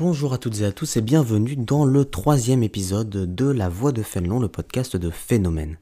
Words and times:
bonjour 0.00 0.32
à 0.32 0.38
toutes 0.38 0.62
et 0.62 0.64
à 0.64 0.72
tous 0.72 0.96
et 0.96 1.02
bienvenue 1.02 1.56
dans 1.56 1.84
le 1.84 2.06
troisième 2.06 2.62
épisode 2.62 3.10
de 3.10 3.44
La 3.44 3.68
Voix 3.68 3.92
de 3.92 4.02
Fénelon, 4.02 4.40
le 4.40 4.48
podcast 4.48 4.96
de 4.96 5.10
Phénomène. 5.10 5.76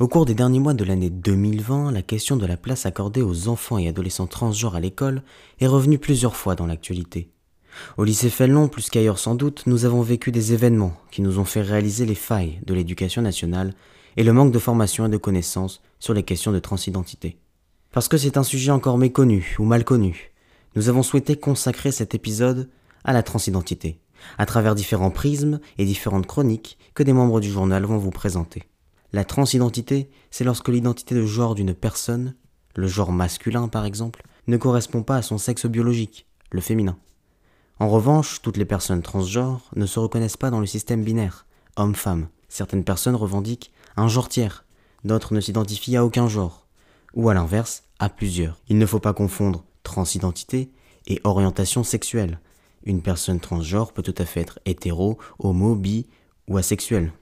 Au 0.00 0.08
cours 0.08 0.24
des 0.24 0.32
derniers 0.32 0.58
mois 0.58 0.72
de 0.72 0.84
l'année 0.84 1.10
2020, 1.10 1.92
la 1.92 2.00
question 2.00 2.36
de 2.36 2.46
la 2.46 2.56
place 2.56 2.86
accordée 2.86 3.20
aux 3.20 3.48
enfants 3.48 3.76
et 3.76 3.88
adolescents 3.88 4.26
transgenres 4.26 4.74
à 4.74 4.80
l'école 4.80 5.22
est 5.60 5.66
revenue 5.66 5.98
plusieurs 5.98 6.34
fois 6.34 6.54
dans 6.54 6.64
l'actualité. 6.64 7.28
Au 7.98 8.04
lycée 8.04 8.30
Fénelon, 8.30 8.68
plus 8.68 8.88
qu'ailleurs 8.88 9.18
sans 9.18 9.34
doute, 9.34 9.64
nous 9.66 9.84
avons 9.84 10.00
vécu 10.00 10.32
des 10.32 10.54
événements 10.54 10.96
qui 11.10 11.20
nous 11.20 11.38
ont 11.38 11.44
fait 11.44 11.60
réaliser 11.60 12.06
les 12.06 12.14
failles 12.14 12.58
de 12.64 12.72
l'éducation 12.72 13.20
nationale 13.20 13.74
et 14.16 14.24
le 14.24 14.32
manque 14.32 14.52
de 14.52 14.58
formation 14.58 15.04
et 15.04 15.10
de 15.10 15.18
connaissances 15.18 15.82
sur 16.00 16.14
les 16.14 16.22
questions 16.22 16.52
de 16.52 16.58
transidentité. 16.58 17.36
Parce 17.92 18.08
que 18.08 18.16
c'est 18.16 18.38
un 18.38 18.44
sujet 18.44 18.70
encore 18.70 18.96
méconnu 18.96 19.56
ou 19.58 19.64
mal 19.64 19.84
connu, 19.84 20.32
nous 20.74 20.88
avons 20.88 21.02
souhaité 21.02 21.36
consacrer 21.36 21.92
cet 21.92 22.14
épisode 22.14 22.70
à 23.04 23.12
la 23.12 23.22
transidentité, 23.22 24.00
à 24.38 24.46
travers 24.46 24.74
différents 24.74 25.10
prismes 25.10 25.60
et 25.78 25.84
différentes 25.84 26.26
chroniques 26.26 26.78
que 26.94 27.02
des 27.02 27.12
membres 27.12 27.40
du 27.40 27.50
journal 27.50 27.84
vont 27.84 27.98
vous 27.98 28.10
présenter. 28.10 28.64
La 29.12 29.24
transidentité, 29.24 30.10
c'est 30.30 30.44
lorsque 30.44 30.68
l'identité 30.68 31.14
de 31.14 31.26
genre 31.26 31.54
d'une 31.54 31.74
personne, 31.74 32.34
le 32.76 32.86
genre 32.86 33.12
masculin 33.12 33.68
par 33.68 33.84
exemple, 33.84 34.22
ne 34.46 34.56
correspond 34.56 35.02
pas 35.02 35.16
à 35.16 35.22
son 35.22 35.38
sexe 35.38 35.66
biologique, 35.66 36.26
le 36.50 36.60
féminin. 36.60 36.96
En 37.78 37.88
revanche, 37.88 38.42
toutes 38.42 38.56
les 38.56 38.64
personnes 38.64 39.02
transgenres 39.02 39.70
ne 39.76 39.86
se 39.86 39.98
reconnaissent 39.98 40.36
pas 40.36 40.50
dans 40.50 40.60
le 40.60 40.66
système 40.66 41.04
binaire, 41.04 41.46
homme-femme. 41.76 42.28
Certaines 42.48 42.84
personnes 42.84 43.16
revendiquent 43.16 43.72
un 43.96 44.08
genre 44.08 44.28
tiers, 44.28 44.64
d'autres 45.04 45.34
ne 45.34 45.40
s'identifient 45.40 45.96
à 45.96 46.04
aucun 46.04 46.28
genre, 46.28 46.66
ou 47.14 47.28
à 47.28 47.34
l'inverse, 47.34 47.84
à 47.98 48.08
plusieurs. 48.08 48.60
Il 48.68 48.78
ne 48.78 48.86
faut 48.86 48.98
pas 48.98 49.12
confondre 49.12 49.64
transidentité 49.82 50.70
et 51.06 51.20
orientation 51.24 51.82
sexuelle, 51.82 52.40
une 52.84 53.02
personne 53.02 53.40
transgenre 53.40 53.92
peut 53.92 54.02
tout 54.02 54.14
à 54.18 54.24
fait 54.24 54.40
être 54.40 54.58
hétéro, 54.64 55.18
homo, 55.38 55.74
bi 55.74 56.06
ou 56.48 56.56
asexuelle. 56.56 57.12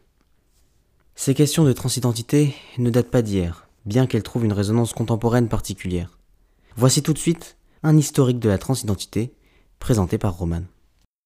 Ces 1.14 1.34
questions 1.34 1.64
de 1.64 1.72
transidentité 1.72 2.54
ne 2.78 2.90
datent 2.90 3.10
pas 3.10 3.22
d'hier, 3.22 3.68
bien 3.84 4.06
qu'elles 4.06 4.22
trouvent 4.22 4.44
une 4.44 4.52
résonance 4.52 4.92
contemporaine 4.92 5.48
particulière. 5.48 6.18
Voici 6.76 7.02
tout 7.02 7.12
de 7.12 7.18
suite 7.18 7.56
un 7.82 7.96
historique 7.96 8.38
de 8.38 8.48
la 8.48 8.58
transidentité 8.58 9.34
présenté 9.78 10.18
par 10.18 10.36
Roman. 10.36 10.62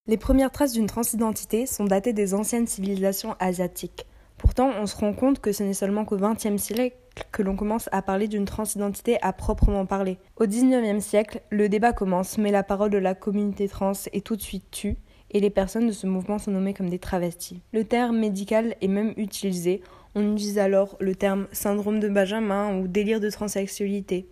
Les 0.07 0.17
premières 0.17 0.51
traces 0.51 0.73
d'une 0.73 0.87
transidentité 0.87 1.65
sont 1.65 1.85
datées 1.85 2.13
des 2.13 2.33
anciennes 2.33 2.67
civilisations 2.67 3.35
asiatiques. 3.39 4.05
Pourtant, 4.37 4.71
on 4.79 4.85
se 4.85 4.95
rend 4.95 5.13
compte 5.13 5.39
que 5.39 5.51
ce 5.51 5.63
n'est 5.63 5.73
seulement 5.73 6.05
qu'au 6.05 6.17
XXe 6.17 6.61
siècle 6.61 6.95
que 7.31 7.41
l'on 7.41 7.55
commence 7.55 7.89
à 7.91 8.01
parler 8.01 8.27
d'une 8.27 8.45
transidentité 8.45 9.17
à 9.21 9.33
proprement 9.33 9.85
parler. 9.85 10.17
Au 10.37 10.45
XIXe 10.45 11.03
siècle, 11.03 11.41
le 11.49 11.69
débat 11.69 11.93
commence, 11.93 12.37
mais 12.37 12.51
la 12.51 12.63
parole 12.63 12.89
de 12.89 12.97
la 12.97 13.15
communauté 13.15 13.67
trans 13.67 13.93
est 14.13 14.25
tout 14.25 14.35
de 14.35 14.41
suite 14.41 14.69
tue, 14.71 14.97
et 15.31 15.39
les 15.39 15.49
personnes 15.49 15.87
de 15.87 15.91
ce 15.91 16.07
mouvement 16.07 16.39
sont 16.39 16.51
nommées 16.51 16.73
comme 16.73 16.89
des 16.89 16.99
travestis. 16.99 17.61
Le 17.73 17.83
terme 17.83 18.17
médical 18.17 18.75
est 18.81 18.87
même 18.87 19.13
utilisé. 19.17 19.81
On 20.13 20.33
utilise 20.33 20.59
alors 20.59 20.95
le 20.99 21.15
terme 21.15 21.47
syndrome 21.51 21.99
de 21.99 22.07
Benjamin 22.07 22.77
ou 22.77 22.87
délire 22.87 23.19
de 23.19 23.29
transsexualité. 23.29 24.27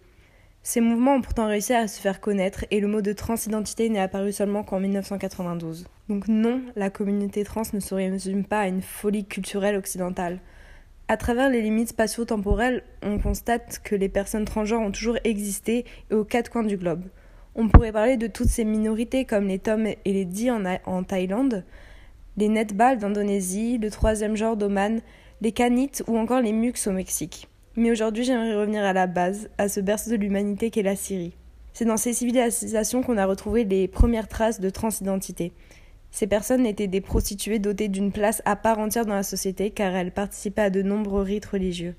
Ces 0.65 0.79
mouvements 0.79 1.15
ont 1.15 1.21
pourtant 1.21 1.47
réussi 1.47 1.73
à 1.73 1.89
se 1.89 1.99
faire 1.99 2.21
connaître 2.21 2.63
et 2.71 2.79
le 2.79 2.87
mot 2.87 3.01
de 3.01 3.11
transidentité 3.11 3.89
n'est 3.89 3.99
apparu 3.99 4.31
seulement 4.31 4.63
qu'en 4.63 4.79
1992. 4.79 5.87
Donc 6.07 6.29
non, 6.29 6.61
la 6.77 6.89
communauté 6.89 7.43
trans 7.43 7.63
ne 7.73 7.81
se 7.81 7.93
résume 7.93 8.45
pas 8.45 8.61
à 8.61 8.67
une 8.67 8.81
folie 8.81 9.25
culturelle 9.25 9.75
occidentale. 9.75 10.39
À 11.09 11.17
travers 11.17 11.49
les 11.49 11.61
limites 11.61 11.89
spatio-temporelles, 11.89 12.83
on 13.01 13.19
constate 13.19 13.81
que 13.83 13.95
les 13.95 14.07
personnes 14.07 14.45
transgenres 14.45 14.81
ont 14.81 14.91
toujours 14.91 15.17
existé 15.25 15.85
et 16.09 16.13
aux 16.13 16.23
quatre 16.23 16.49
coins 16.49 16.63
du 16.63 16.77
globe. 16.77 17.03
On 17.55 17.67
pourrait 17.67 17.91
parler 17.91 18.15
de 18.15 18.27
toutes 18.27 18.47
ces 18.47 18.63
minorités 18.63 19.25
comme 19.25 19.47
les 19.47 19.59
Tom 19.59 19.85
et 19.85 19.97
les 20.05 20.25
Di 20.25 20.49
en, 20.49 21.03
Thaïlande, 21.03 21.65
les 22.37 22.47
Netbals 22.47 22.97
d'Indonésie, 22.97 23.77
le 23.77 23.91
troisième 23.91 24.37
genre 24.37 24.55
d'Oman, 24.55 25.01
les 25.41 25.51
Canites 25.51 26.03
ou 26.07 26.17
encore 26.17 26.41
les 26.41 26.53
Mux 26.53 26.87
au 26.87 26.91
Mexique. 26.91 27.49
Mais 27.75 27.91
aujourd'hui, 27.91 28.23
j'aimerais 28.23 28.55
revenir 28.55 28.83
à 28.83 28.93
la 28.93 29.05
base, 29.05 29.49
à 29.57 29.67
ce 29.67 29.81
berceau 29.81 30.11
de 30.11 30.15
l'humanité 30.15 30.71
qu'est 30.71 30.83
la 30.83 30.95
Syrie. 30.95 31.35
C'est 31.73 31.85
dans 31.85 31.97
ces 31.97 32.13
civilisations 32.13 33.03
qu'on 33.03 33.17
a 33.17 33.25
retrouvé 33.25 33.65
les 33.65 33.87
premières 33.87 34.27
traces 34.27 34.59
de 34.59 34.69
transidentité. 34.69 35.51
Ces 36.13 36.27
personnes 36.27 36.67
étaient 36.67 36.85
des 36.85 37.01
prostituées 37.01 37.57
dotées 37.57 37.87
d'une 37.87 38.11
place 38.11 38.43
à 38.45 38.55
part 38.55 38.77
entière 38.77 39.07
dans 39.07 39.15
la 39.15 39.23
société 39.23 39.71
car 39.71 39.95
elles 39.95 40.11
participaient 40.11 40.61
à 40.61 40.69
de 40.69 40.83
nombreux 40.83 41.23
rites 41.23 41.47
religieux. 41.47 41.95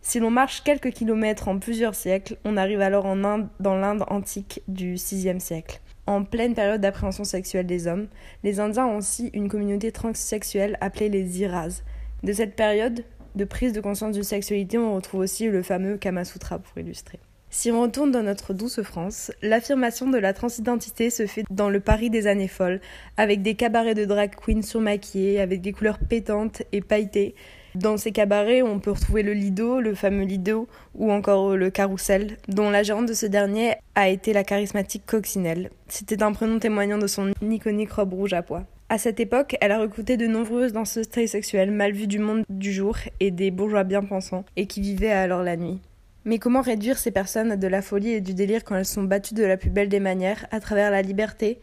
Si 0.00 0.18
l'on 0.18 0.30
marche 0.30 0.64
quelques 0.64 0.92
kilomètres 0.92 1.46
en 1.46 1.58
plusieurs 1.58 1.94
siècles, 1.94 2.38
on 2.46 2.56
arrive 2.56 2.80
alors 2.80 3.04
en 3.04 3.22
Inde, 3.22 3.48
dans 3.60 3.76
l'Inde 3.76 4.04
antique 4.08 4.62
du 4.66 4.94
VIe 4.94 5.40
siècle. 5.40 5.82
En 6.06 6.24
pleine 6.24 6.54
période 6.54 6.80
d'appréhension 6.80 7.24
sexuelle 7.24 7.66
des 7.66 7.86
hommes, 7.86 8.08
les 8.44 8.60
Indiens 8.60 8.86
ont 8.86 8.96
aussi 8.96 9.28
une 9.34 9.50
communauté 9.50 9.92
transsexuelle 9.92 10.78
appelée 10.80 11.10
les 11.10 11.42
Iras. 11.42 11.82
De 12.22 12.32
cette 12.32 12.56
période, 12.56 13.04
de 13.34 13.44
prise 13.44 13.74
de 13.74 13.82
conscience 13.82 14.14
d'une 14.14 14.22
sexualité, 14.22 14.78
on 14.78 14.94
retrouve 14.94 15.20
aussi 15.20 15.48
le 15.48 15.62
fameux 15.62 15.98
Kama 15.98 16.24
Sutra 16.24 16.58
pour 16.58 16.78
illustrer. 16.78 17.20
Si 17.52 17.72
on 17.72 17.82
retourne 17.82 18.12
dans 18.12 18.22
notre 18.22 18.54
douce 18.54 18.80
France, 18.80 19.32
l'affirmation 19.42 20.08
de 20.08 20.18
la 20.18 20.32
transidentité 20.32 21.10
se 21.10 21.26
fait 21.26 21.42
dans 21.50 21.68
le 21.68 21.80
Paris 21.80 22.08
des 22.08 22.28
années 22.28 22.46
folles, 22.46 22.80
avec 23.16 23.42
des 23.42 23.56
cabarets 23.56 23.96
de 23.96 24.04
drag 24.04 24.30
queens 24.36 24.62
surmaquillés, 24.62 25.40
avec 25.40 25.60
des 25.60 25.72
couleurs 25.72 25.98
pétantes 25.98 26.62
et 26.70 26.80
pailletées. 26.80 27.34
Dans 27.74 27.96
ces 27.96 28.12
cabarets, 28.12 28.62
on 28.62 28.78
peut 28.78 28.92
retrouver 28.92 29.24
le 29.24 29.32
Lido, 29.32 29.80
le 29.80 29.96
fameux 29.96 30.24
Lido, 30.24 30.68
ou 30.94 31.10
encore 31.10 31.56
le 31.56 31.70
Carrousel, 31.70 32.36
dont 32.46 32.70
la 32.70 32.84
gérante 32.84 33.06
de 33.06 33.14
ce 33.14 33.26
dernier 33.26 33.74
a 33.96 34.08
été 34.08 34.32
la 34.32 34.44
charismatique 34.44 35.04
Coccinelle. 35.04 35.70
C'était 35.88 36.22
un 36.22 36.32
prénom 36.32 36.60
témoignant 36.60 36.98
de 36.98 37.08
son 37.08 37.32
iconique 37.42 37.92
robe 37.92 38.14
rouge 38.14 38.32
à 38.32 38.42
pois. 38.42 38.62
À 38.88 38.98
cette 38.98 39.18
époque, 39.18 39.56
elle 39.60 39.72
a 39.72 39.80
recruté 39.80 40.16
de 40.16 40.28
nombreuses 40.28 40.72
danseuses 40.72 41.10
sexuelles 41.10 41.72
mal 41.72 41.92
vues 41.92 42.06
du 42.06 42.20
monde 42.20 42.44
du 42.48 42.72
jour 42.72 42.96
et 43.18 43.32
des 43.32 43.50
bourgeois 43.50 43.84
bien 43.84 44.04
pensants, 44.04 44.44
et 44.56 44.66
qui 44.66 44.80
vivaient 44.80 45.10
alors 45.10 45.42
la 45.42 45.56
nuit. 45.56 45.80
Mais 46.24 46.38
comment 46.38 46.60
réduire 46.60 46.98
ces 46.98 47.10
personnes 47.10 47.52
à 47.52 47.56
de 47.56 47.66
la 47.66 47.82
folie 47.82 48.10
et 48.10 48.20
du 48.20 48.34
délire 48.34 48.64
quand 48.64 48.76
elles 48.76 48.84
sont 48.84 49.02
battues 49.02 49.34
de 49.34 49.44
la 49.44 49.56
plus 49.56 49.70
belle 49.70 49.88
des 49.88 50.00
manières, 50.00 50.46
à 50.50 50.60
travers 50.60 50.90
la 50.90 51.02
liberté, 51.02 51.60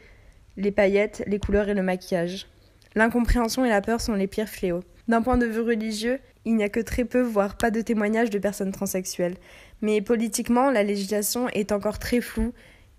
les 0.56 0.72
paillettes, 0.72 1.23
les 1.28 1.40
couleurs 1.40 1.69
et 1.69 1.73
le 1.73 1.84
maquillage? 1.84 2.47
L'incompréhension 2.95 3.63
et 3.66 3.69
la 3.69 3.81
peur 3.81 4.01
sont 4.01 4.13
les 4.13 4.28
pires 4.28 4.50
fléaux. 4.50 4.81
D'un 5.07 5.22
point 5.22 5.38
de 5.38 5.45
vue 5.45 5.62
religieux, 5.62 6.19
il 6.45 6.56
n'y 6.56 6.63
a 6.63 6.69
que 6.69 6.79
très 6.79 7.06
peu, 7.06 7.22
voire 7.22 7.57
pas 7.57 7.72
de 7.72 7.81
témoignages 7.81 8.29
de 8.29 8.40
personnes 8.40 8.72
transsexuelles. 8.72 9.35
Mais 9.81 10.01
politiquement, 10.01 10.72
la 10.72 10.84
législation 10.84 11.47
est 11.50 11.72
encore 11.72 12.00
très 12.00 12.22
floue 12.22 12.53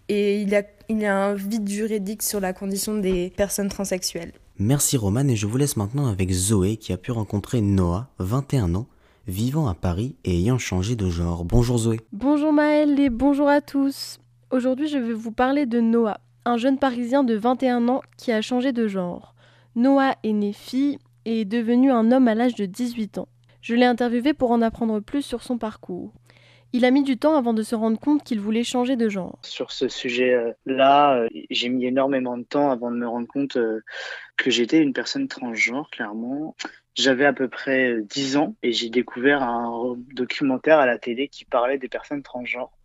et 0.08 0.40
il 0.40 0.48
y, 0.50 0.56
a, 0.56 0.62
il 0.88 1.00
y 1.00 1.06
a 1.06 1.16
un 1.16 1.34
vide 1.34 1.68
juridique 1.68 2.22
sur 2.22 2.40
la 2.40 2.52
condition 2.52 2.96
des 2.96 3.32
personnes 3.36 3.68
transsexuelles. 3.68 4.32
Merci 4.58 4.96
Roman 4.96 5.26
et 5.28 5.36
je 5.36 5.46
vous 5.46 5.56
laisse 5.56 5.76
maintenant 5.76 6.06
avec 6.06 6.30
Zoé 6.30 6.76
qui 6.76 6.92
a 6.92 6.96
pu 6.96 7.10
rencontrer 7.10 7.60
Noah, 7.60 8.08
21 8.18 8.74
ans, 8.74 8.86
vivant 9.28 9.68
à 9.68 9.74
Paris 9.74 10.16
et 10.24 10.38
ayant 10.38 10.58
changé 10.58 10.96
de 10.96 11.10
genre. 11.10 11.44
Bonjour 11.44 11.76
Zoé. 11.76 12.00
Bonjour 12.12 12.50
Maëlle 12.50 12.98
et 12.98 13.10
bonjour 13.10 13.48
à 13.48 13.60
tous. 13.60 14.18
Aujourd'hui 14.50 14.88
je 14.88 14.96
vais 14.96 15.12
vous 15.12 15.32
parler 15.32 15.66
de 15.66 15.80
Noah, 15.80 16.20
un 16.46 16.56
jeune 16.56 16.78
Parisien 16.78 17.24
de 17.24 17.34
21 17.34 17.88
ans 17.88 18.00
qui 18.16 18.32
a 18.32 18.40
changé 18.40 18.72
de 18.72 18.88
genre. 18.88 19.34
Noah 19.76 20.14
est 20.24 20.32
né 20.32 20.54
fille 20.54 20.98
et 21.26 21.42
est 21.42 21.44
devenu 21.44 21.90
un 21.90 22.10
homme 22.10 22.26
à 22.26 22.34
l'âge 22.34 22.54
de 22.54 22.64
18 22.64 23.18
ans. 23.18 23.28
Je 23.60 23.74
l'ai 23.74 23.84
interviewé 23.84 24.32
pour 24.32 24.50
en 24.50 24.62
apprendre 24.62 25.00
plus 25.00 25.22
sur 25.22 25.42
son 25.42 25.58
parcours. 25.58 26.14
Il 26.72 26.84
a 26.84 26.90
mis 26.90 27.02
du 27.02 27.16
temps 27.16 27.36
avant 27.36 27.54
de 27.54 27.62
se 27.62 27.74
rendre 27.74 27.98
compte 27.98 28.22
qu'il 28.22 28.40
voulait 28.40 28.64
changer 28.64 28.96
de 28.96 29.08
genre. 29.08 29.38
Sur 29.42 29.72
ce 29.72 29.88
sujet-là, 29.88 31.16
euh, 31.16 31.28
j'ai 31.50 31.68
mis 31.70 31.86
énormément 31.86 32.36
de 32.36 32.42
temps 32.42 32.70
avant 32.70 32.90
de 32.90 32.96
me 32.96 33.08
rendre 33.08 33.26
compte 33.26 33.56
euh, 33.56 33.80
que 34.36 34.50
j'étais 34.50 34.78
une 34.78 34.92
personne 34.92 35.28
transgenre, 35.28 35.88
clairement. 35.90 36.54
J'avais 36.98 37.24
à 37.24 37.32
peu 37.32 37.48
près 37.48 38.02
10 38.02 38.36
ans 38.36 38.56
et 38.62 38.72
j'ai 38.72 38.90
découvert 38.90 39.42
un 39.42 39.96
documentaire 40.14 40.78
à 40.78 40.86
la 40.86 40.98
télé 40.98 41.28
qui 41.28 41.44
parlait 41.44 41.78
des 41.78 41.88
personnes 41.88 42.22
transgenres. 42.22 42.76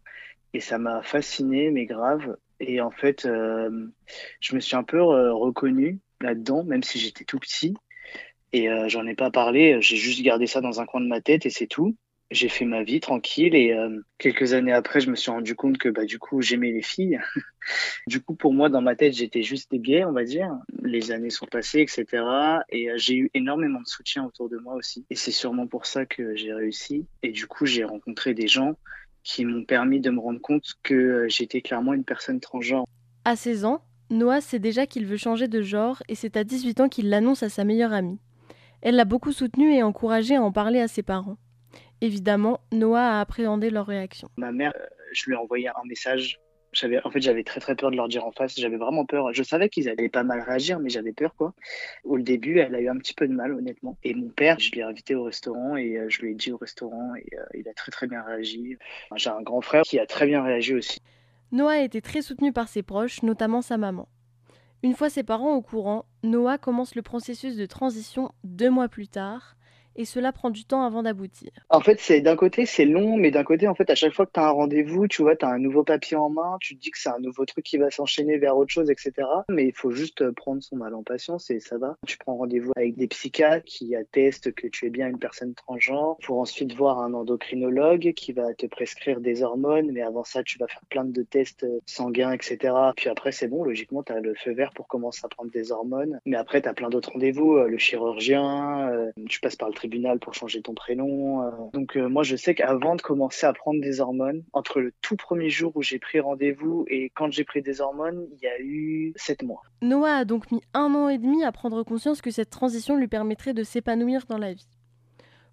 Et 0.54 0.60
ça 0.60 0.78
m'a 0.78 1.02
fasciné, 1.02 1.72
mais 1.72 1.86
grave. 1.86 2.38
Et 2.60 2.80
en 2.80 2.92
fait, 2.92 3.26
euh, 3.26 3.88
je 4.40 4.56
me 4.56 4.60
suis 4.60 4.76
un 4.76 4.84
peu 4.84 5.02
reconnu 5.02 6.00
là-dedans, 6.22 6.64
même 6.64 6.84
si 6.84 7.00
j'étais 7.00 7.26
tout 7.26 7.40
petit. 7.40 7.74
Et 8.52 8.68
j'en 8.88 9.08
ai 9.08 9.16
pas 9.16 9.32
parlé, 9.32 9.82
j'ai 9.82 9.96
juste 9.96 10.22
gardé 10.22 10.46
ça 10.46 10.62
dans 10.62 10.80
un 10.80 10.86
coin 10.86 11.02
de 11.02 11.08
ma 11.08 11.22
tête 11.22 11.48
et 11.48 11.50
c'est 11.50 11.66
tout 11.66 11.96
j'ai 12.32 12.50
fait 12.50 12.66
ma 12.66 12.84
vie 12.84 13.00
tranquille 13.00 13.56
et 13.56 13.74
euh, 13.74 14.02
quelques 14.18 14.54
années 14.54 14.74
après, 14.74 15.00
je 15.00 15.10
me 15.10 15.16
suis 15.16 15.32
rendu 15.32 15.56
compte 15.56 15.78
que 15.78 15.90
bah 15.90 16.06
du 16.06 16.20
coup 16.20 16.42
j'aimais 16.42 16.72
les 16.72 16.82
filles. 16.82 17.20
du 18.08 18.22
coup 18.22 18.36
pour 18.36 18.54
moi 18.54 18.70
dans 18.70 18.82
ma 18.82 18.96
tête 18.96 19.14
j'étais 19.14 19.44
juste 19.44 19.74
gay, 19.76 20.04
on 20.04 20.12
va 20.12 20.24
dire. 20.24 20.52
Les 20.84 21.12
années 21.12 21.30
sont 21.30 21.46
passées, 21.46 21.82
etc. 21.82 22.06
Et 22.70 22.90
euh, 22.90 22.98
j'ai 22.98 23.16
eu 23.16 23.30
énormément 23.34 23.80
de 23.80 23.88
soutien 23.88 24.26
autour 24.26 24.50
de 24.50 24.58
moi 24.58 24.74
aussi. 24.76 25.06
Et 25.10 25.16
c'est 25.16 25.32
sûrement 25.32 25.68
pour 25.68 25.86
ça 25.86 26.06
que 26.06 26.36
j'ai 26.36 26.54
réussi. 26.54 27.06
Et 27.22 27.32
du 27.32 27.48
coup 27.48 27.66
j'ai 27.66 27.84
rencontré 27.84 28.34
des 28.34 28.48
gens 28.48 28.76
qui 29.24 29.46
m'ont 29.46 29.64
permis 29.64 30.00
de 30.02 30.10
me 30.10 30.20
rendre 30.20 30.42
compte 30.42 30.74
que 30.84 30.94
euh, 30.94 31.30
j'étais 31.30 31.62
clairement 31.62 31.94
une 31.94 32.04
personne 32.04 32.40
transgenre. 32.40 32.86
À 33.26 33.36
16 33.36 33.66
ans, 33.66 33.82
Noah 34.10 34.42
sait 34.42 34.60
déjà 34.60 34.86
qu'il 34.86 35.06
veut 35.06 35.18
changer 35.18 35.48
de 35.48 35.62
genre 35.62 36.04
et 36.10 36.16
c'est 36.16 36.36
à 36.36 36.44
18 36.44 36.82
ans 36.82 36.90
qu'il 36.90 37.10
l'annonce 37.10 37.44
à 37.44 37.50
sa 37.50 37.64
meilleure 37.64 37.94
amie. 37.94 38.20
Elle 38.82 38.96
l'a 38.96 39.06
beaucoup 39.06 39.32
soutenu 39.32 39.74
et 39.74 39.82
encouragé 39.82 40.36
à 40.36 40.44
en 40.44 40.52
parler 40.52 40.80
à 40.80 40.90
ses 40.90 41.04
parents. 41.04 41.38
Évidemment, 42.04 42.60
Noah 42.74 43.18
a 43.18 43.22
appréhendé 43.22 43.70
leur 43.70 43.86
réaction. 43.86 44.28
Ma 44.36 44.52
mère, 44.52 44.74
euh, 44.76 44.86
je 45.14 45.26
lui 45.26 45.34
ai 45.34 45.38
envoyé 45.38 45.70
un 45.70 45.86
message 45.88 46.38
en 47.06 47.12
fait, 47.12 47.22
j'avais 47.22 47.44
très 47.44 47.60
très 47.60 47.76
peur 47.76 47.92
de 47.92 47.96
leur 47.96 48.08
dire 48.08 48.26
en 48.26 48.32
face. 48.32 48.60
J'avais 48.60 48.78
vraiment 48.78 49.06
peur. 49.06 49.32
Je 49.32 49.44
savais 49.44 49.70
qu'ils 49.70 49.88
allaient 49.90 50.10
pas 50.10 50.24
mal 50.24 50.42
réagir, 50.42 50.80
mais 50.80 50.90
j'avais 50.90 51.14
peur 51.14 51.36
quoi. 51.36 51.54
Au 52.04 52.18
début, 52.20 52.60
elle 52.60 52.76
a 52.76 52.82
eu 52.82 52.90
un 52.90 52.98
petit 52.98 53.14
peu 53.14 53.28
de 53.28 53.34
mal, 53.34 53.54
honnêtement. 53.54 53.98
Et 54.04 54.14
mon 54.14 54.30
père, 54.30 54.60
je 54.60 54.72
l'ai 54.72 54.82
invité 54.82 55.16
au 55.16 55.24
restaurant 55.24 55.76
et 55.76 55.98
euh, 55.98 56.10
je 56.10 56.22
lui 56.22 56.32
ai 56.32 56.36
dit 56.36 56.52
au 56.52 56.58
restaurant 56.58 57.16
et 57.16 57.28
euh, 57.38 57.44
il 57.54 57.70
a 57.70 57.74
très 57.74 57.92
très 57.92 58.08
bien 58.08 58.22
réagi. 58.24 58.78
J'ai 59.16 59.30
un 59.30 59.42
grand 59.42 59.62
frère 59.62 59.84
qui 59.84 60.00
a 60.00 60.06
très 60.06 60.26
bien 60.26 60.44
réagi 60.44 60.74
aussi. 60.74 61.00
Noah 61.52 61.84
était 61.84 62.02
très 62.02 62.22
soutenu 62.22 62.52
par 62.52 62.68
ses 62.68 62.82
proches, 62.82 63.22
notamment 63.24 63.62
sa 63.62 63.78
maman. 63.78 64.10
Une 64.82 64.96
fois 64.96 65.10
ses 65.10 65.24
parents 65.24 65.54
au 65.54 65.62
courant, 65.62 66.06
Noah 66.24 66.58
commence 66.58 66.96
le 66.96 67.02
processus 67.02 67.56
de 67.56 67.66
transition 67.66 68.32
deux 68.44 68.70
mois 68.70 68.90
plus 68.90 69.08
tard 69.08 69.56
et 69.96 70.06
cela 70.06 70.32
prend 70.32 70.50
du 70.50 70.66
temps 70.66 70.84
avant 70.84 71.04
d'aboutir. 71.04 71.52
En 71.70 71.82
fait, 71.82 72.00
c'est 72.00 72.22
d'un 72.22 72.36
côté, 72.36 72.66
c'est 72.66 72.86
long, 72.86 73.18
mais 73.18 73.32
d'un 73.32 73.44
côté, 73.44 73.68
en 73.68 73.76
fait, 73.76 73.90
à 73.90 73.96
chaque 73.96 74.14
fois 74.14 74.26
que 74.26 74.32
tu 74.34 74.40
as 74.40 74.48
un 74.48 74.52
rendez-vous, 74.52 75.08
tu 75.08 75.22
vois, 75.22 75.36
tu 75.36 75.46
as 75.46 75.50
un 75.50 75.60
nouveau 75.60 75.84
papier 75.84 76.18
en 76.18 76.30
main, 76.30 76.58
tu 76.60 76.76
te 76.76 76.82
dis 76.82 76.92
que 76.92 77.00
c'est 77.00 77.10
un 77.10 77.20
nouveau 77.20 77.46
truc 77.46 77.66
qui 77.66 77.78
va 77.78 77.92
s'enchaîner 77.92 78.38
vers 78.38 78.58
autre 78.58 78.72
chose, 78.72 78.90
etc. 78.90 79.28
Mais 79.50 79.66
il 79.66 79.74
faut 79.74 79.92
juste 79.92 80.22
euh, 80.22 80.32
prendre 80.32 80.62
son 80.64 80.78
mal 80.78 80.94
en 80.94 81.04
patience 81.04 81.50
et 81.50 81.60
ça 81.60 81.78
va. 81.78 81.98
Tu 82.08 82.18
prends 82.18 82.36
rendez-vous 82.36 82.72
avec 82.76 82.96
des 82.96 83.08
psychiatres 83.08 83.66
qui 83.66 83.96
attestent 83.96 84.54
que 84.54 84.68
tu 84.68 84.88
es 84.88 84.90
bien 84.90 85.08
une 85.08 85.20
personne 85.20 85.54
transgenre 85.54 86.18
pour 86.24 86.40
ensuite 86.40 86.74
voir 86.74 87.00
un 87.00 87.14
endocrinologue 87.14 88.14
qui 88.14 88.34
va 88.34 88.54
te 88.54 88.66
prescrire 88.66 89.20
des 89.20 89.44
hormones, 89.44 89.92
mais 89.92 90.02
avant 90.02 90.24
ça, 90.24 90.44
tu 90.44 90.58
vas 90.58 90.68
faire 90.68 90.84
plein 90.90 91.06
de 91.06 91.24
tests 91.24 91.64
euh, 91.64 91.80
sanguins, 91.86 92.32
etc. 92.32 92.74
Puis 92.96 93.10
après, 93.10 93.32
c'est 93.32 93.48
bon, 93.48 93.64
logiquement, 93.64 94.04
tu 94.04 94.14
as 94.14 94.20
le 94.20 94.34
feu 94.36 94.54
vert 94.54 94.72
pour 94.74 94.88
commencer 94.88 95.22
à 95.24 95.28
prendre 95.28 95.52
des 95.52 95.72
hormones. 95.72 96.20
Mais 96.26 96.38
après, 96.38 96.62
tu 96.62 96.70
as 96.70 96.74
plein 96.74 96.90
d'autres 96.90 97.12
rendez-vous, 97.12 97.58
euh, 97.58 97.68
le 97.68 97.78
chirurgien, 97.78 98.92
tu 99.28 99.40
passes 99.40 99.56
par 99.56 99.70
le 99.70 99.76
tribunal 99.84 100.20
pour 100.20 100.34
changer 100.34 100.62
ton 100.62 100.74
prénom. 100.74 101.44
Euh. 101.44 101.52
Donc 101.74 101.98
euh, 101.98 102.08
moi 102.08 102.24
je 102.24 102.38
sais 102.38 102.56
qu'avant 102.56 102.96
de 102.96 103.02
commencer 103.02 103.46
à 103.46 103.52
prendre 103.52 103.82
des 103.82 104.00
hormones, 104.00 104.44
entre 104.54 104.80
le 104.80 104.94
tout 105.02 105.18
premier 105.18 105.50
jour 105.50 105.74
où 105.76 105.82
j'ai 105.82 106.00
pris 106.00 106.22
rendez-vous 106.22 106.86
et 106.88 107.12
quand 107.14 107.30
j'ai 107.32 107.44
pris 107.44 107.62
des 107.62 107.82
hormones, 107.82 108.26
il 108.32 108.40
y 108.42 108.48
a 108.48 108.60
eu 108.62 109.14
sept 109.18 109.44
mois. 109.44 109.62
Noah 109.82 110.16
a 110.20 110.26
donc 110.26 110.52
mis 110.52 110.62
un 110.74 110.96
an 110.96 111.10
et 111.10 111.18
demi 111.18 111.44
à 111.44 111.52
prendre 111.52 111.84
conscience 111.84 112.22
que 112.22 112.32
cette 112.32 112.50
transition 112.50 112.96
lui 112.96 113.10
permettrait 113.10 113.54
de 113.54 113.64
s'épanouir 113.64 114.26
dans 114.30 114.38
la 114.38 114.54
vie. 114.54 114.70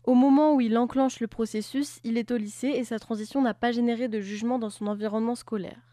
Au 0.05 0.15
moment 0.15 0.55
où 0.55 0.61
il 0.61 0.79
enclenche 0.79 1.19
le 1.19 1.27
processus, 1.27 1.99
il 2.05 2.17
est 2.17 2.31
au 2.31 2.37
lycée 2.37 2.69
et 2.69 2.85
sa 2.85 3.01
transition 3.01 3.43
n'a 3.43 3.53
pas 3.53 3.73
généré 3.73 4.07
de 4.07 4.21
jugement 4.21 4.61
dans 4.61 4.71
son 4.71 4.87
environnement 4.87 5.35
scolaire. 5.35 5.90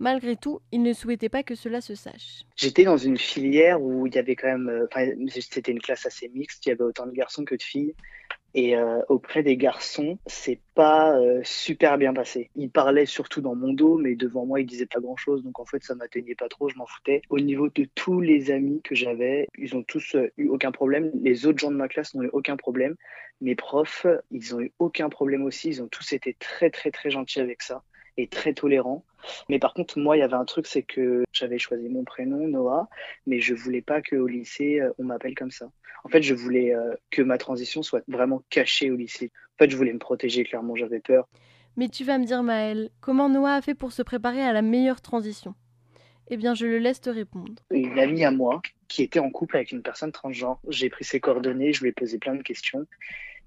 Malgré 0.00 0.34
tout, 0.34 0.60
il 0.72 0.82
ne 0.82 0.94
souhaitait 0.94 1.28
pas 1.28 1.42
que 1.42 1.54
cela 1.54 1.82
se 1.82 1.94
sache. 1.94 2.44
J'étais 2.56 2.84
dans 2.84 2.96
une 2.96 3.18
filière 3.18 3.82
où 3.82 4.06
il 4.06 4.14
y 4.14 4.18
avait 4.18 4.34
quand 4.34 4.46
même, 4.46 4.70
euh, 4.70 4.86
enfin, 4.90 5.06
c'était 5.28 5.72
une 5.72 5.78
classe 5.78 6.06
assez 6.06 6.30
mixte, 6.30 6.64
il 6.64 6.70
y 6.70 6.72
avait 6.72 6.84
autant 6.84 7.06
de 7.06 7.12
garçons 7.12 7.44
que 7.44 7.54
de 7.54 7.62
filles. 7.62 7.94
Et 8.54 8.76
euh, 8.76 9.02
auprès 9.10 9.42
des 9.42 9.58
garçons, 9.58 10.18
c'est 10.26 10.58
pas 10.74 11.14
euh, 11.18 11.40
super 11.44 11.98
bien 11.98 12.14
passé. 12.14 12.48
Ils 12.56 12.70
parlaient 12.70 13.04
surtout 13.04 13.42
dans 13.42 13.54
mon 13.54 13.74
dos, 13.74 13.98
mais 13.98 14.16
devant 14.16 14.46
moi, 14.46 14.60
ils 14.60 14.66
disaient 14.66 14.86
pas 14.86 15.00
grand 15.00 15.18
chose. 15.18 15.44
Donc 15.44 15.60
en 15.60 15.66
fait, 15.66 15.84
ça 15.84 15.94
m'atteignait 15.94 16.34
pas 16.34 16.48
trop, 16.48 16.70
je 16.70 16.76
m'en 16.76 16.86
foutais. 16.86 17.20
Au 17.28 17.38
niveau 17.38 17.68
de 17.68 17.86
tous 17.94 18.20
les 18.22 18.50
amis 18.50 18.80
que 18.82 18.94
j'avais, 18.94 19.48
ils 19.58 19.76
ont 19.76 19.82
tous 19.82 20.16
eu 20.38 20.48
aucun 20.48 20.72
problème. 20.72 21.10
Les 21.22 21.44
autres 21.44 21.58
gens 21.58 21.70
de 21.70 21.76
ma 21.76 21.88
classe 21.88 22.14
n'ont 22.14 22.22
eu 22.22 22.30
aucun 22.32 22.56
problème. 22.56 22.96
Mes 23.42 23.54
profs, 23.54 24.06
ils 24.30 24.54
ont 24.54 24.60
eu 24.60 24.72
aucun 24.78 25.10
problème 25.10 25.44
aussi. 25.44 25.68
Ils 25.68 25.82
ont 25.82 25.88
tous 25.88 26.14
été 26.14 26.34
très 26.38 26.70
très 26.70 26.90
très 26.90 27.10
gentils 27.10 27.40
avec 27.40 27.60
ça 27.60 27.82
et 28.22 28.28
très 28.28 28.54
tolérants. 28.54 29.04
Mais 29.48 29.58
par 29.58 29.74
contre, 29.74 29.98
moi, 29.98 30.16
il 30.16 30.20
y 30.20 30.22
avait 30.22 30.34
un 30.34 30.44
truc, 30.44 30.66
c'est 30.66 30.82
que 30.82 31.24
j'avais 31.32 31.58
choisi 31.58 31.88
mon 31.88 32.04
prénom, 32.04 32.48
Noah, 32.48 32.88
mais 33.26 33.40
je 33.40 33.54
voulais 33.54 33.82
pas 33.82 34.00
qu'au 34.02 34.26
lycée, 34.26 34.80
euh, 34.80 34.92
on 34.98 35.04
m'appelle 35.04 35.34
comme 35.34 35.50
ça. 35.50 35.70
En 36.04 36.08
fait, 36.08 36.22
je 36.22 36.34
voulais 36.34 36.74
euh, 36.74 36.94
que 37.10 37.22
ma 37.22 37.36
transition 37.36 37.82
soit 37.82 38.02
vraiment 38.08 38.42
cachée 38.48 38.90
au 38.90 38.96
lycée. 38.96 39.30
En 39.54 39.64
fait, 39.64 39.70
je 39.70 39.76
voulais 39.76 39.92
me 39.92 39.98
protéger, 39.98 40.44
clairement, 40.44 40.74
j'avais 40.74 41.00
peur. 41.00 41.28
Mais 41.76 41.88
tu 41.88 42.04
vas 42.04 42.18
me 42.18 42.24
dire, 42.24 42.42
Maëlle, 42.42 42.90
comment 43.00 43.28
Noah 43.28 43.54
a 43.54 43.62
fait 43.62 43.74
pour 43.74 43.92
se 43.92 44.02
préparer 44.02 44.42
à 44.42 44.52
la 44.52 44.62
meilleure 44.62 45.02
transition? 45.02 45.54
Eh 46.28 46.36
bien, 46.36 46.54
je 46.54 46.64
le 46.64 46.78
laisse 46.78 47.00
te 47.00 47.10
répondre. 47.10 47.54
Une 47.70 47.98
amie 47.98 48.24
à 48.24 48.30
moi 48.30 48.62
qui 48.88 49.02
était 49.02 49.18
en 49.18 49.30
couple 49.30 49.56
avec 49.56 49.72
une 49.72 49.82
personne 49.82 50.12
transgenre. 50.12 50.60
J'ai 50.68 50.88
pris 50.88 51.04
ses 51.04 51.20
coordonnées, 51.20 51.72
je 51.72 51.82
lui 51.82 51.90
ai 51.90 51.92
posé 51.92 52.18
plein 52.18 52.34
de 52.34 52.42
questions. 52.42 52.86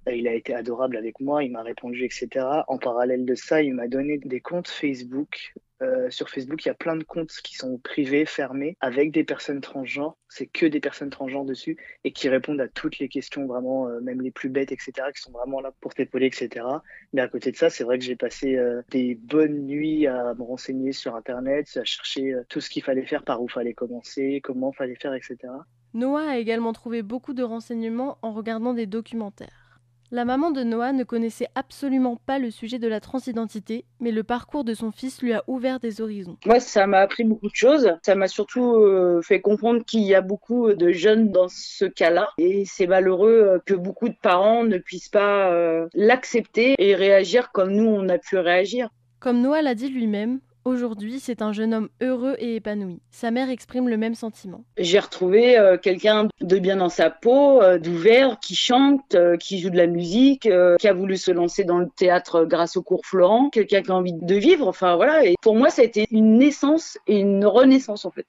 Euh, 0.08 0.16
il 0.16 0.28
a 0.28 0.34
été 0.34 0.54
adorable 0.54 0.98
avec 0.98 1.20
moi, 1.20 1.44
il 1.44 1.52
m'a 1.52 1.62
répondu, 1.62 2.04
etc. 2.04 2.46
En 2.68 2.78
parallèle 2.78 3.26
de 3.26 3.36
ça, 3.36 3.62
il 3.62 3.74
m'a 3.74 3.88
donné 3.88 4.18
des 4.18 4.42
comptes 4.42 4.68
Facebook. 4.68 5.54
Euh, 5.82 6.10
sur 6.10 6.30
Facebook, 6.30 6.64
il 6.64 6.70
y 6.70 6.72
a 6.72 6.76
plein 6.76 6.96
de 6.96 7.04
comptes 7.04 7.34
qui 7.44 7.56
sont 7.56 7.78
privés, 7.78 8.26
fermés, 8.26 8.78
avec 8.80 9.12
des 9.12 9.26
personnes 9.26 9.60
transgenres. 9.60 10.16
C'est 10.30 10.46
que 10.46 10.66
des 10.66 10.80
personnes 10.80 11.10
transgenres 11.10 11.44
dessus 11.44 11.78
et 12.06 12.14
qui 12.14 12.30
répondent 12.30 12.62
à 12.62 12.70
toutes 12.70 13.00
les 13.00 13.10
questions, 13.10 13.46
vraiment, 13.48 13.90
euh, 13.90 14.00
même 14.00 14.22
les 14.22 14.32
plus 14.32 14.48
bêtes, 14.48 14.72
etc., 14.72 14.94
qui 15.14 15.22
sont 15.22 15.32
vraiment 15.32 15.60
là 15.60 15.74
pour 15.82 15.94
t'épauler, 15.94 16.28
etc. 16.28 16.66
Mais 17.12 17.22
à 17.22 17.28
côté 17.28 17.52
de 17.52 17.58
ça, 17.58 17.70
c'est 17.70 17.84
vrai 17.84 18.00
que 18.00 18.06
j'ai 18.06 18.16
passé 18.16 18.58
des 18.92 19.16
bonnes 19.16 19.66
nuits 19.66 20.08
à 20.08 20.34
me 20.36 20.44
renseigner 20.44 20.94
sur 20.94 21.16
Internet, 21.16 21.70
à 21.76 21.84
chercher 21.84 22.34
tout 22.48 22.62
ce 22.62 22.70
qu'il 22.70 22.84
fallait 22.84 23.06
faire, 23.06 23.24
par 23.24 23.42
où 23.42 23.50
fallait 23.50 23.74
commencer, 23.74 24.40
comment 24.42 24.72
fallait 24.72 24.96
faire, 24.96 25.14
etc. 25.14 25.38
Noah 25.94 26.30
a 26.30 26.38
également 26.38 26.72
trouvé 26.72 27.02
beaucoup 27.02 27.34
de 27.34 27.44
renseignements 27.44 28.18
en 28.22 28.32
regardant 28.32 28.74
des 28.74 28.88
documentaires. 28.88 29.63
La 30.14 30.26
maman 30.26 30.52
de 30.52 30.62
Noah 30.62 30.94
ne 30.94 31.04
connaissait 31.04 31.48
absolument 31.56 32.18
pas 32.28 32.38
le 32.38 32.52
sujet 32.52 32.78
de 32.78 32.88
la 32.88 33.00
transidentité, 33.00 33.84
mais 34.00 34.12
le 34.12 34.22
parcours 34.22 34.64
de 34.64 34.76
son 34.76 34.92
fils 34.92 35.24
lui 35.24 35.34
a 35.34 35.44
ouvert 35.48 35.80
des 35.80 36.02
horizons. 36.02 36.38
Moi, 36.46 36.60
ça 36.60 36.86
m'a 36.86 37.00
appris 37.00 37.24
beaucoup 37.24 37.50
de 37.50 37.56
choses. 37.56 37.92
Ça 38.06 38.14
m'a 38.14 38.28
surtout 38.28 38.76
euh, 38.76 39.24
fait 39.24 39.42
comprendre 39.42 39.84
qu'il 39.84 40.04
y 40.04 40.14
a 40.14 40.22
beaucoup 40.22 40.72
de 40.72 40.92
jeunes 40.92 41.32
dans 41.32 41.48
ce 41.50 41.86
cas-là. 41.86 42.30
Et 42.38 42.64
c'est 42.64 42.86
malheureux 42.86 43.32
euh, 43.56 43.60
que 43.66 43.74
beaucoup 43.74 44.08
de 44.08 44.16
parents 44.22 44.64
ne 44.64 44.78
puissent 44.78 45.10
pas 45.10 45.52
euh, 45.52 45.88
l'accepter 45.96 46.76
et 46.78 46.94
réagir 46.94 47.52
comme 47.52 47.72
nous, 47.72 47.88
on 47.88 48.08
a 48.08 48.20
pu 48.20 48.38
réagir. 48.38 48.90
Comme 49.20 49.42
Noah 49.42 49.64
l'a 49.64 49.74
dit 49.74 49.90
lui-même, 49.90 50.42
Aujourd'hui, 50.66 51.20
c'est 51.20 51.42
un 51.42 51.52
jeune 51.52 51.74
homme 51.74 51.90
heureux 52.00 52.36
et 52.40 52.56
épanoui. 52.56 53.02
Sa 53.12 53.32
mère 53.32 53.50
exprime 53.50 53.90
le 53.90 53.98
même 53.98 54.16
sentiment. 54.16 54.64
J'ai 54.78 55.00
retrouvé 55.00 55.58
euh, 55.58 55.78
quelqu'un 55.78 56.30
de 56.40 56.58
bien 56.58 56.78
dans 56.78 56.88
sa 56.88 57.10
peau, 57.10 57.62
euh, 57.62 57.78
d'ouvert, 57.78 58.40
qui 58.40 58.56
chante, 58.56 59.14
euh, 59.14 59.36
qui 59.36 59.60
joue 59.60 59.70
de 59.70 59.76
la 59.76 59.88
musique, 59.88 60.50
qui 60.80 60.88
a 60.88 60.94
voulu 60.94 61.18
se 61.18 61.32
lancer 61.32 61.66
dans 61.66 61.80
le 61.80 61.90
théâtre 61.90 62.46
grâce 62.46 62.78
au 62.78 62.82
cours 62.82 63.06
Florent, 63.06 63.50
quelqu'un 63.50 63.82
qui 63.82 63.92
a 63.92 63.96
envie 63.96 64.14
de 64.14 64.36
vivre. 64.36 64.70
Enfin 64.70 64.96
voilà. 64.96 65.26
Et 65.26 65.36
pour 65.42 65.56
moi, 65.56 65.70
ça 65.70 65.82
a 65.82 65.86
été 65.86 66.08
une 66.12 66.38
naissance 66.38 66.98
et 67.08 67.20
une 67.20 67.46
renaissance 67.46 68.06
en 68.06 68.12
fait. 68.12 68.28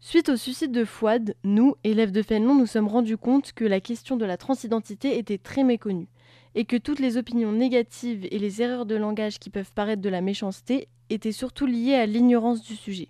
Suite 0.00 0.28
au 0.28 0.36
suicide 0.36 0.72
de 0.72 0.84
Fouad, 0.84 1.34
nous, 1.44 1.76
élèves 1.84 2.12
de 2.12 2.22
Fénelon, 2.22 2.54
nous 2.54 2.66
sommes 2.66 2.88
rendus 2.88 3.16
compte 3.16 3.52
que 3.52 3.64
la 3.64 3.80
question 3.80 4.16
de 4.16 4.24
la 4.24 4.36
transidentité 4.36 5.18
était 5.18 5.38
très 5.38 5.62
méconnue 5.62 6.08
et 6.56 6.64
que 6.64 6.76
toutes 6.76 6.98
les 6.98 7.18
opinions 7.18 7.52
négatives 7.52 8.26
et 8.30 8.38
les 8.38 8.62
erreurs 8.62 8.86
de 8.86 8.96
langage 8.96 9.38
qui 9.38 9.50
peuvent 9.50 9.72
paraître 9.72 10.00
de 10.00 10.08
la 10.08 10.22
méchanceté 10.22 10.88
étaient 11.10 11.30
surtout 11.30 11.66
liées 11.66 11.94
à 11.94 12.06
l'ignorance 12.06 12.62
du 12.62 12.74
sujet. 12.74 13.08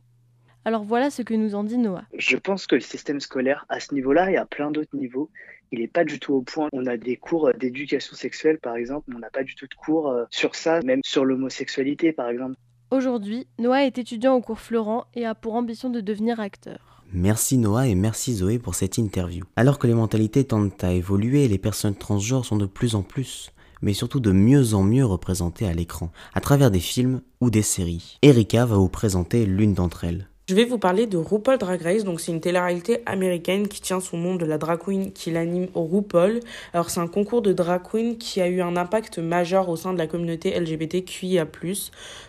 Alors 0.65 0.83
voilà 0.83 1.11
ce 1.11 1.23
que 1.23 1.33
nous 1.33 1.55
en 1.55 1.63
dit 1.63 1.79
Noah. 1.79 2.05
Je 2.19 2.37
pense 2.37 2.67
que 2.67 2.75
le 2.75 2.81
système 2.81 3.21
scolaire, 3.21 3.65
à 3.69 3.79
ce 3.79 3.95
niveau-là 3.95 4.33
et 4.33 4.37
à 4.37 4.45
plein 4.45 4.73
d'autres 4.73 4.97
niveaux, 4.97 5.31
il 5.71 5.79
n'est 5.79 5.87
pas 5.87 6.05
du 6.05 6.19
tout 6.19 6.35
au 6.35 6.43
point. 6.43 6.69
On 6.73 6.87
a 6.87 6.97
des 6.97 7.17
cours 7.17 7.53
d'éducation 7.55 8.17
sexuelle, 8.17 8.59
par 8.59 8.75
exemple, 8.77 9.05
mais 9.09 9.15
on 9.15 9.21
n'a 9.21 9.31
pas 9.31 9.45
du 9.45 9.55
tout 9.55 9.69
de 9.69 9.75
cours 9.75 10.09
euh, 10.09 10.25
sur 10.31 10.57
ça, 10.57 10.81
même 10.83 11.01
sur 11.05 11.25
l'homosexualité, 11.25 12.13
par 12.13 12.29
exemple. 12.29 12.57
Aujourd'hui, 12.91 13.47
Noah 13.61 13.85
est 13.85 13.99
étudiant 13.99 14.35
au 14.35 14.41
cours 14.41 14.59
Florent 14.59 15.07
et 15.15 15.25
a 15.25 15.37
pour 15.37 15.55
ambition 15.55 15.89
de 15.89 16.01
devenir 16.01 16.41
acteur. 16.41 16.96
Merci 17.13 17.57
Noah 17.57 17.87
et 17.87 17.95
merci 17.95 18.35
Zoé 18.35 18.59
pour 18.59 18.75
cette 18.75 18.99
interview. 18.99 19.45
Alors 19.57 19.79
que 19.79 19.87
les 19.87 19.95
mentalités 19.95 20.45
tendent 20.45 20.73
à 20.83 20.93
évoluer, 20.93 21.49
les 21.49 21.59
personnes 21.59 21.95
transgenres 21.95 22.45
sont 22.45 22.57
de 22.57 22.67
plus 22.67 22.95
en 22.95 23.03
plus, 23.03 23.53
mais 23.81 23.93
surtout 23.93 24.21
de 24.21 24.33
mieux 24.33 24.75
en 24.75 24.83
mieux 24.83 25.05
représentées 25.05 25.67
à 25.67 25.73
l'écran, 25.73 26.11
à 26.35 26.41
travers 26.41 26.71
des 26.71 26.81
films 26.81 27.23
ou 27.41 27.51
des 27.51 27.63
séries. 27.63 28.19
Erika 28.23 28.67
va 28.67 28.77
vous 28.77 28.89
présenter 28.89 29.47
l'une 29.47 29.75
d'entre 29.75 30.05
elles. 30.05 30.29
Je 30.49 30.55
vais 30.55 30.65
vous 30.65 30.79
parler 30.79 31.09
de 31.09 31.17
RuPaul 31.17 31.59
Drag 31.59 31.83
Race, 31.83 32.05
donc 32.05 32.21
c'est 32.21 32.31
une 32.31 32.41
télé-réalité 32.41 33.03
américaine 33.05 33.67
qui 33.67 33.81
tient 33.81 33.99
son 33.99 34.17
nom 34.17 34.37
de 34.37 34.47
la 34.47 34.59
drag 34.59 34.79
queen 34.79 35.13
qui 35.13 35.33
l'anime 35.33 35.67
au 35.75 35.83
RuPaul. 35.83 36.39
Alors 36.73 36.89
c'est 36.89 37.01
un 37.01 37.09
concours 37.09 37.43
de 37.43 37.53
drag 37.53 37.83
queen 37.83 38.17
qui 38.17 38.41
a 38.41 38.47
eu 38.47 38.61
un 38.61 38.77
impact 38.77 39.19
majeur 39.19 39.69
au 39.69 39.75
sein 39.75 39.93
de 39.93 39.99
la 39.99 40.07
communauté 40.07 40.57
LGBTQIA+. 40.57 41.49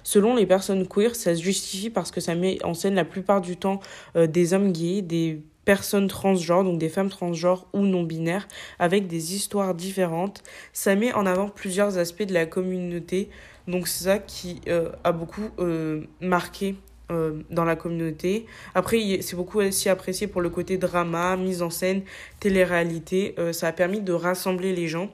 Selon 0.01 0.35
les 0.35 0.47
personnes 0.47 0.87
queer, 0.87 1.15
ça 1.15 1.35
se 1.35 1.43
justifie 1.43 1.91
parce 1.91 2.09
que 2.09 2.19
ça 2.19 2.33
met 2.33 2.57
en 2.65 2.73
scène 2.73 2.95
la 2.95 3.05
plupart 3.05 3.39
du 3.39 3.55
temps 3.55 3.81
euh, 4.15 4.25
des 4.25 4.55
hommes 4.55 4.71
gays, 4.71 5.03
des 5.03 5.39
personnes 5.63 6.07
transgenres, 6.07 6.63
donc 6.63 6.79
des 6.79 6.89
femmes 6.89 7.09
transgenres 7.09 7.67
ou 7.71 7.81
non 7.81 8.01
binaires, 8.01 8.47
avec 8.79 9.05
des 9.05 9.35
histoires 9.35 9.75
différentes. 9.75 10.41
Ça 10.73 10.95
met 10.95 11.13
en 11.13 11.27
avant 11.27 11.49
plusieurs 11.49 11.99
aspects 11.99 12.25
de 12.25 12.33
la 12.33 12.47
communauté, 12.47 13.29
donc 13.67 13.87
c'est 13.87 14.05
ça 14.05 14.17
qui 14.17 14.59
euh, 14.69 14.89
a 15.03 15.11
beaucoup 15.11 15.51
euh, 15.59 16.01
marqué 16.19 16.73
euh, 17.09 17.41
dans 17.49 17.63
la 17.63 17.77
communauté. 17.77 18.45
Après, 18.75 19.19
c'est 19.21 19.37
beaucoup 19.37 19.61
aussi 19.61 19.87
apprécié 19.87 20.27
pour 20.27 20.41
le 20.41 20.49
côté 20.49 20.77
drama, 20.77 21.37
mise 21.37 21.61
en 21.61 21.69
scène, 21.69 22.01
télé-réalité. 22.41 23.33
Euh, 23.39 23.53
ça 23.53 23.69
a 23.69 23.71
permis 23.71 24.01
de 24.01 24.11
rassembler 24.11 24.75
les 24.75 24.89
gens. 24.89 25.09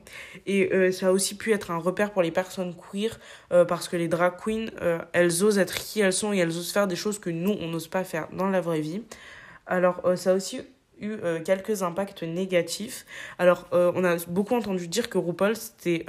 Et 0.48 0.74
euh, 0.74 0.92
ça 0.92 1.10
a 1.10 1.12
aussi 1.12 1.38
pu 1.38 1.52
être 1.52 1.70
un 1.70 1.78
repère 1.78 2.10
pour 2.10 2.24
les 2.24 2.32
personnes 2.32 2.74
queer 2.74 3.20
parce 3.68 3.88
que 3.88 3.96
les 3.96 4.08
drag 4.08 4.34
queens, 4.44 4.72
elles 5.12 5.44
osent 5.44 5.60
être 5.60 5.76
qui 5.76 6.00
elles 6.00 6.12
sont 6.12 6.34
et 6.34 6.40
elles 6.40 6.58
osent 6.58 6.72
faire 6.72 6.88
des 6.88 6.96
choses 6.96 7.20
que 7.20 7.30
nous, 7.30 7.56
on 7.62 7.68
n'ose 7.68 7.88
pas 7.88 8.04
faire 8.04 8.28
dans 8.34 8.50
la 8.50 8.62
vraie 8.62 8.82
vie. 8.82 9.04
Alors, 9.68 10.02
ça 10.16 10.32
a 10.32 10.34
aussi 10.34 10.62
eu 11.00 11.18
quelques 11.46 11.84
impacts 11.84 12.24
négatifs. 12.24 13.06
Alors, 13.38 13.68
on 13.72 14.04
a 14.04 14.16
beaucoup 14.28 14.56
entendu 14.56 14.88
dire 14.88 15.08
que 15.08 15.20
RuPaul, 15.20 15.56
c'était 15.56 16.08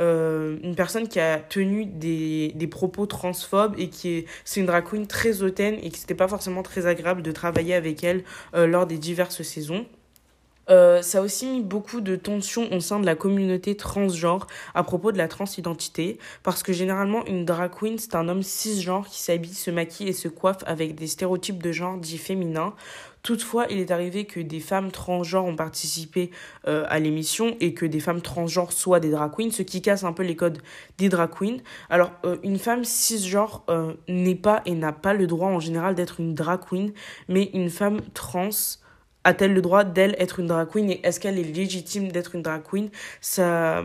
euh, 0.00 0.58
une 0.62 0.74
personne 0.74 1.08
qui 1.08 1.20
a 1.20 1.38
tenu 1.38 1.86
des, 1.86 2.52
des 2.54 2.66
propos 2.66 3.06
transphobes 3.06 3.74
et 3.78 3.88
qui 3.88 4.10
est 4.10 4.26
c'est 4.44 4.60
une 4.60 4.66
drag 4.66 4.84
très 5.08 5.42
hautaine 5.42 5.76
et 5.82 5.90
qui 5.90 6.00
c'était 6.00 6.14
pas 6.14 6.28
forcément 6.28 6.62
très 6.62 6.86
agréable 6.86 7.22
de 7.22 7.32
travailler 7.32 7.74
avec 7.74 8.02
elle 8.04 8.24
euh, 8.54 8.66
lors 8.66 8.86
des 8.86 8.98
diverses 8.98 9.42
saisons. 9.42 9.86
Euh, 10.70 11.02
ça 11.02 11.18
a 11.18 11.20
aussi 11.20 11.46
mis 11.46 11.60
beaucoup 11.60 12.00
de 12.00 12.16
tensions 12.16 12.72
au 12.72 12.80
sein 12.80 13.00
de 13.00 13.06
la 13.06 13.14
communauté 13.14 13.76
transgenre 13.76 14.46
à 14.74 14.82
propos 14.82 15.12
de 15.12 15.18
la 15.18 15.28
transidentité, 15.28 16.18
parce 16.42 16.62
que 16.62 16.72
généralement 16.72 17.24
une 17.26 17.44
drag 17.44 17.70
queen 17.70 17.98
c'est 17.98 18.14
un 18.14 18.28
homme 18.28 18.42
cisgenre 18.42 19.06
qui 19.08 19.20
s'habille, 19.22 19.54
se 19.54 19.70
maquille 19.70 20.08
et 20.08 20.12
se 20.12 20.28
coiffe 20.28 20.62
avec 20.66 20.94
des 20.94 21.06
stéréotypes 21.06 21.62
de 21.62 21.72
genre 21.72 21.98
dits 21.98 22.18
féminins. 22.18 22.74
Toutefois, 23.22 23.66
il 23.70 23.78
est 23.78 23.90
arrivé 23.90 24.26
que 24.26 24.38
des 24.38 24.60
femmes 24.60 24.90
transgenres 24.90 25.46
ont 25.46 25.56
participé 25.56 26.30
euh, 26.68 26.84
à 26.90 26.98
l'émission 26.98 27.56
et 27.58 27.72
que 27.72 27.86
des 27.86 28.00
femmes 28.00 28.20
transgenres 28.20 28.72
soient 28.72 29.00
des 29.00 29.10
drag 29.10 29.32
queens, 29.34 29.50
ce 29.50 29.62
qui 29.62 29.80
casse 29.80 30.04
un 30.04 30.12
peu 30.12 30.22
les 30.22 30.36
codes 30.36 30.58
des 30.98 31.08
drag 31.08 31.30
queens. 31.30 31.56
Alors, 31.88 32.10
euh, 32.26 32.36
une 32.42 32.58
femme 32.58 32.84
cisgenre 32.84 33.64
n'est 34.08 34.34
pas 34.34 34.60
et 34.66 34.74
n'a 34.74 34.92
pas 34.92 35.14
le 35.14 35.26
droit 35.26 35.48
en 35.48 35.58
général 35.58 35.94
d'être 35.94 36.20
une 36.20 36.34
drag 36.34 36.60
queen, 36.68 36.92
mais 37.28 37.44
une 37.54 37.70
femme 37.70 38.02
trans 38.12 38.50
a-t-elle 39.24 39.54
le 39.54 39.62
droit 39.62 39.84
d'elle 39.84 40.14
être 40.18 40.40
une 40.40 40.46
drag 40.46 40.68
queen 40.68 40.90
et 40.90 41.00
est-ce 41.02 41.18
qu'elle 41.18 41.38
est 41.38 41.42
légitime 41.42 42.12
d'être 42.12 42.34
une 42.34 42.42
drag 42.42 42.62
queen? 42.62 42.90
Ça 43.20 43.84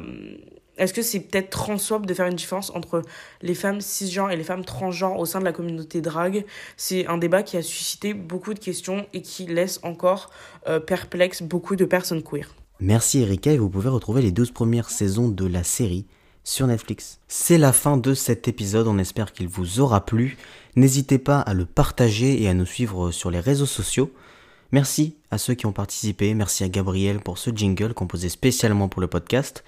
est-ce 0.79 0.93
que 0.93 1.01
c'est 1.01 1.19
peut-être 1.19 1.50
transphobe 1.50 2.05
de 2.05 2.13
faire 2.13 2.25
une 2.27 2.36
différence 2.36 2.72
entre 2.74 3.01
les 3.41 3.53
femmes 3.53 3.81
cisgenres 3.81 4.31
et 4.31 4.38
les 4.38 4.46
femmes 4.46 4.63
transgenres 4.63 5.19
au 5.19 5.25
sein 5.25 5.39
de 5.39 5.43
la 5.43 5.51
communauté 5.51 6.00
drague 6.00 6.46
C'est 6.77 7.05
un 7.08 7.17
débat 7.17 7.43
qui 7.43 7.58
a 7.58 7.62
suscité 7.62 8.13
beaucoup 8.13 8.53
de 8.53 8.60
questions 8.60 9.05
et 9.13 9.22
qui 9.22 9.46
laisse 9.46 9.79
encore 9.84 10.29
euh, 10.67 10.79
perplexe 10.79 11.43
beaucoup 11.43 11.75
de 11.75 11.84
personnes 11.84 12.24
queer. 12.24 12.55
Merci 12.79 13.19
Erika 13.19 13.51
et 13.51 13.58
vous 13.58 13.69
pouvez 13.69 13.89
retrouver 13.89 14.22
les 14.22 14.31
12 14.31 14.51
premières 14.51 14.89
saisons 14.89 15.27
de 15.27 15.46
la 15.46 15.63
série 15.63 16.05
sur 16.46 16.65
Netflix. 16.65 17.19
C'est 17.27 17.58
la 17.58 17.74
fin 17.74 17.98
de 17.98 18.13
cet 18.13 18.48
épisode, 18.48 18.88
on 18.88 18.98
espère 18.98 19.34
qu'il 19.34 19.50
vous 19.50 19.81
aura 19.81 20.05
plu. 20.05 20.38
N'hésitez 20.77 21.17
pas 21.17 21.41
à 21.41 21.53
le 21.53 21.65
partager 21.65 22.41
et 22.41 22.48
à 22.48 22.53
nous 22.53 22.65
suivre 22.65 23.12
sur 23.12 23.31
les 23.31 23.41
réseaux 23.41 23.65
sociaux. 23.65 24.12
Merci 24.71 25.17
à 25.31 25.38
ceux 25.38 25.55
qui 25.55 25.65
ont 25.65 25.71
participé, 25.71 26.33
merci 26.33 26.63
à 26.63 26.69
Gabriel 26.69 27.19
pour 27.19 27.38
ce 27.38 27.49
jingle 27.49 27.93
composé 27.93 28.29
spécialement 28.29 28.88
pour 28.88 29.01
le 29.01 29.07
podcast. 29.07 29.63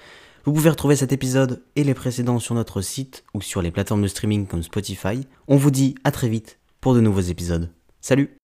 Vous 0.46 0.54
pouvez 0.54 0.70
retrouver 0.70 0.96
cet 0.96 1.12
épisode 1.12 1.64
et 1.76 1.84
les 1.84 1.94
précédents 1.94 2.40
sur 2.40 2.56
notre 2.56 2.82
site 2.82 3.24
ou 3.34 3.42
sur 3.42 3.62
les 3.62 3.72
plateformes 3.72 4.02
de 4.02 4.08
streaming 4.08 4.48
comme 4.48 4.64
Spotify. 4.64 5.28
On 5.48 5.58
vous 5.58 5.72
dit 5.72 5.96
à 6.04 6.12
très 6.12 6.30
vite 6.30 6.60
pour 6.82 6.96
de 6.96 7.02
nouveaux 7.02 7.22
épisodes. 7.22 7.70
Salut 8.00 8.36